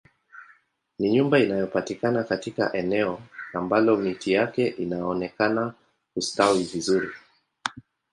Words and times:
Ni 0.99 1.09
nyumba 1.11 1.39
inayopatikana 1.39 2.23
katika 2.23 2.73
eneo 2.73 3.21
ambalo 3.53 3.97
miti 3.97 4.31
yake 4.33 4.67
inaonekana 4.67 5.73
kustawi 6.13 6.63
vizuri 6.63 7.09